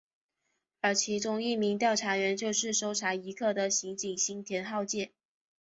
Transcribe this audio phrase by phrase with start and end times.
[0.79, 5.11] 而其中一名调查员就是搜查一课的刑警新田浩介。